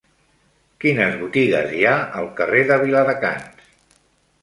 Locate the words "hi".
1.77-1.83